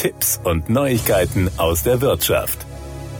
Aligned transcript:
Tipps 0.00 0.40
und 0.44 0.70
Neuigkeiten 0.70 1.50
aus 1.58 1.82
der 1.82 2.00
Wirtschaft. 2.00 2.64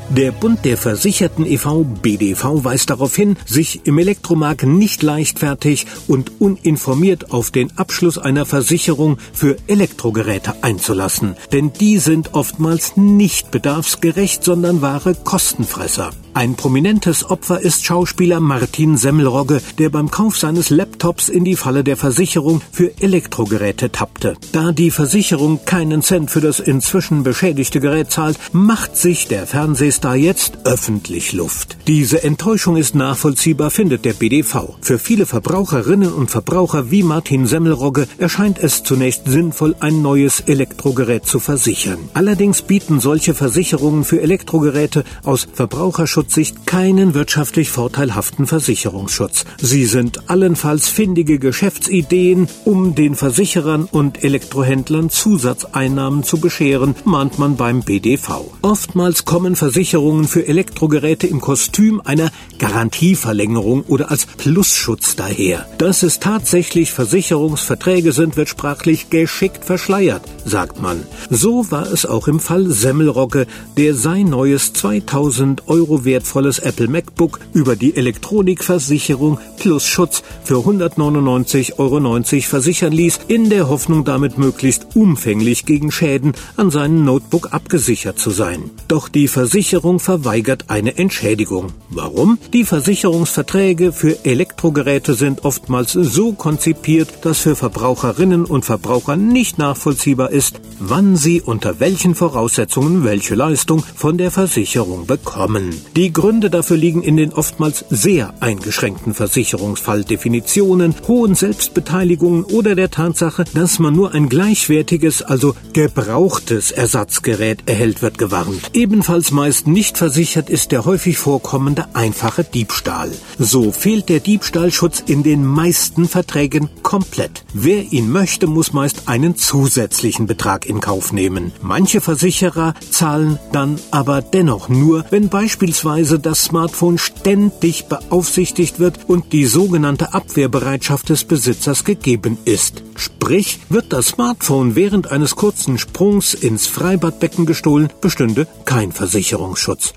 Der 0.08 0.32
Bund 0.32 0.64
der 0.64 0.78
Versicherten 0.78 1.44
e.V. 1.44 1.84
BDV 1.84 2.64
weist 2.64 2.88
darauf 2.88 3.14
hin, 3.14 3.36
sich 3.44 3.82
im 3.84 3.98
Elektromarkt 3.98 4.62
nicht 4.62 5.02
leichtfertig 5.02 5.86
und 6.08 6.40
uninformiert 6.40 7.32
auf 7.32 7.50
den 7.50 7.76
Abschluss 7.76 8.16
einer 8.16 8.46
Versicherung 8.46 9.18
für 9.34 9.58
Elektrogeräte 9.66 10.64
einzulassen. 10.64 11.36
Denn 11.52 11.70
die 11.74 11.98
sind 11.98 12.32
oftmals 12.32 12.96
nicht 12.96 13.50
bedarfsgerecht, 13.50 14.42
sondern 14.42 14.80
wahre 14.80 15.14
Kostenfresser. 15.14 16.10
Ein 16.32 16.54
prominentes 16.54 17.28
Opfer 17.28 17.60
ist 17.60 17.84
Schauspieler 17.84 18.38
Martin 18.38 18.96
Semmelrogge, 18.96 19.60
der 19.78 19.90
beim 19.90 20.12
Kauf 20.12 20.38
seines 20.38 20.70
Laptops 20.70 21.28
in 21.28 21.44
die 21.44 21.56
Falle 21.56 21.82
der 21.82 21.96
Versicherung 21.96 22.62
für 22.70 22.92
Elektrogeräte 23.00 23.90
tappte. 23.90 24.36
Da 24.52 24.70
die 24.70 24.92
Versicherung 24.92 25.64
keinen 25.64 26.02
Cent 26.02 26.30
für 26.30 26.40
das 26.40 26.60
inzwischen 26.60 27.24
beschädigte 27.24 27.80
Gerät 27.80 28.12
zahlt, 28.12 28.38
macht 28.52 28.96
sich 28.96 29.26
der 29.26 29.44
Fernsehstar 29.48 30.14
jetzt 30.14 30.58
öffentlich 30.64 31.32
Luft. 31.32 31.76
Diese 31.88 32.22
Enttäuschung 32.22 32.76
ist 32.76 32.94
nachvollziehbar, 32.94 33.72
findet 33.72 34.04
der 34.04 34.12
BDV. 34.12 34.76
Für 34.80 35.00
viele 35.00 35.26
Verbraucherinnen 35.26 36.12
und 36.12 36.30
Verbraucher 36.30 36.92
wie 36.92 37.02
Martin 37.02 37.48
Semmelrogge 37.48 38.06
erscheint 38.18 38.60
es 38.60 38.84
zunächst 38.84 39.22
sinnvoll, 39.26 39.74
ein 39.80 40.00
neues 40.00 40.40
Elektrogerät 40.40 41.26
zu 41.26 41.40
versichern. 41.40 41.98
Allerdings 42.14 42.62
bieten 42.62 43.00
solche 43.00 43.34
Versicherungen 43.34 44.04
für 44.04 44.22
Elektrogeräte 44.22 45.02
aus 45.24 45.48
Verbraucherschutz 45.52 46.19
Datenschutzsicht 46.20 46.66
keinen 46.66 47.14
wirtschaftlich 47.14 47.70
vorteilhaften 47.70 48.46
Versicherungsschutz. 48.46 49.46
Sie 49.58 49.86
sind 49.86 50.28
allenfalls 50.28 50.88
findige 50.88 51.38
Geschäftsideen, 51.38 52.46
um 52.66 52.94
den 52.94 53.14
Versicherern 53.14 53.88
und 53.90 54.22
Elektrohändlern 54.22 55.08
Zusatzeinnahmen 55.08 56.22
zu 56.22 56.38
bescheren, 56.38 56.94
mahnt 57.04 57.38
man 57.38 57.56
beim 57.56 57.82
BDV. 57.82 58.42
Oftmals 58.60 59.24
kommen 59.24 59.56
Versicherungen 59.56 60.26
für 60.26 60.46
Elektrogeräte 60.46 61.26
im 61.26 61.40
Kostüm 61.40 62.02
einer 62.04 62.30
Garantieverlängerung 62.58 63.84
oder 63.84 64.10
als 64.10 64.26
Plusschutz 64.26 65.16
daher. 65.16 65.66
Dass 65.78 66.02
es 66.02 66.20
tatsächlich 66.20 66.92
Versicherungsverträge 66.92 68.12
sind, 68.12 68.36
wird 68.36 68.50
sprachlich 68.50 69.08
geschickt 69.08 69.64
verschleiert, 69.64 70.22
sagt 70.44 70.82
man. 70.82 71.02
So 71.30 71.70
war 71.70 71.90
es 71.90 72.04
auch 72.04 72.28
im 72.28 72.40
Fall 72.40 72.66
Semmelrogge, 72.66 73.46
der 73.78 73.94
sein 73.94 74.28
neues 74.28 74.74
2000 74.74 75.66
Euro 75.66 76.04
wertvolles 76.10 76.58
Apple 76.58 76.88
MacBook 76.88 77.38
über 77.52 77.76
die 77.76 77.94
Elektronikversicherung 77.96 79.38
plus 79.60 79.86
Schutz 79.86 80.24
für 80.42 80.56
199,90 80.56 81.78
Euro 81.78 82.22
versichern 82.48 82.92
ließ, 82.92 83.20
in 83.28 83.48
der 83.48 83.68
Hoffnung 83.68 84.04
damit 84.04 84.38
möglichst 84.38 84.96
umfänglich 84.96 85.66
gegen 85.66 85.92
Schäden 85.92 86.32
an 86.56 86.72
seinem 86.72 87.04
Notebook 87.04 87.52
abgesichert 87.52 88.18
zu 88.18 88.30
sein. 88.30 88.70
Doch 88.88 89.08
die 89.08 89.28
Versicherung 89.28 90.00
verweigert 90.00 90.64
eine 90.66 90.98
Entschädigung. 90.98 91.68
Warum? 91.90 92.38
Die 92.52 92.64
Versicherungsverträge 92.64 93.92
für 93.92 94.24
Elektrogeräte 94.24 95.14
sind 95.14 95.44
oftmals 95.44 95.92
so 95.92 96.32
konzipiert, 96.32 97.08
dass 97.22 97.38
für 97.38 97.54
Verbraucherinnen 97.54 98.46
und 98.46 98.64
Verbraucher 98.64 99.16
nicht 99.16 99.58
nachvollziehbar 99.58 100.30
ist, 100.30 100.60
wann 100.80 101.14
sie 101.14 101.40
unter 101.40 101.78
welchen 101.78 102.16
Voraussetzungen 102.16 103.04
welche 103.04 103.36
Leistung 103.36 103.84
von 103.94 104.18
der 104.18 104.32
Versicherung 104.32 105.06
bekommen. 105.06 105.70
Die 106.00 106.14
Gründe 106.14 106.48
dafür 106.48 106.78
liegen 106.78 107.02
in 107.02 107.18
den 107.18 107.34
oftmals 107.34 107.84
sehr 107.90 108.32
eingeschränkten 108.40 109.12
Versicherungsfalldefinitionen, 109.12 110.94
hohen 111.06 111.34
Selbstbeteiligungen 111.34 112.44
oder 112.44 112.74
der 112.74 112.90
Tatsache, 112.90 113.44
dass 113.52 113.78
man 113.78 113.94
nur 113.96 114.14
ein 114.14 114.30
gleichwertiges, 114.30 115.20
also 115.20 115.54
gebrauchtes 115.74 116.70
Ersatzgerät 116.70 117.64
erhält, 117.66 118.00
wird 118.00 118.16
gewarnt. 118.16 118.70
Ebenfalls 118.72 119.30
meist 119.30 119.66
nicht 119.66 119.98
versichert 119.98 120.48
ist 120.48 120.72
der 120.72 120.86
häufig 120.86 121.18
vorkommende 121.18 121.84
einfache 121.92 122.44
Diebstahl. 122.44 123.10
So 123.38 123.70
fehlt 123.70 124.08
der 124.08 124.20
Diebstahlschutz 124.20 125.02
in 125.06 125.22
den 125.22 125.44
meisten 125.44 126.08
Verträgen 126.08 126.70
komplett. 126.82 127.44
Wer 127.52 127.92
ihn 127.92 128.10
möchte, 128.10 128.46
muss 128.46 128.72
meist 128.72 129.06
einen 129.06 129.36
zusätzlichen 129.36 130.26
Betrag 130.26 130.64
in 130.64 130.80
Kauf 130.80 131.12
nehmen. 131.12 131.52
Manche 131.60 132.00
Versicherer 132.00 132.72
zahlen 132.90 133.38
dann 133.52 133.78
aber 133.90 134.22
dennoch 134.22 134.70
nur, 134.70 135.04
wenn 135.10 135.28
beispielsweise 135.28 135.89
beispielsweise 135.90 136.20
das 136.20 136.44
Smartphone 136.44 136.98
ständig 136.98 137.86
beaufsichtigt 137.86 138.78
wird 138.78 139.08
und 139.08 139.32
die 139.32 139.46
sogenannte 139.46 140.14
Abwehrbereitschaft 140.14 141.08
des 141.08 141.24
Besitzers 141.24 141.84
gegeben 141.84 142.38
ist. 142.44 142.82
Sprich, 142.94 143.58
wird 143.68 143.92
das 143.92 144.08
Smartphone 144.08 144.76
während 144.76 145.10
eines 145.10 145.34
kurzen 145.34 145.78
Sprungs 145.78 146.34
ins 146.34 146.68
Freibadbecken 146.68 147.44
gestohlen, 147.44 147.88
bestünde 148.00 148.46
kein 148.64 148.92
Versicherungsschutz. 148.92 149.94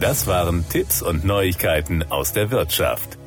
Das 0.00 0.26
waren 0.26 0.64
Tipps 0.68 1.02
und 1.02 1.24
Neuigkeiten 1.24 2.02
aus 2.04 2.32
der 2.32 2.50
Wirtschaft. 2.50 3.17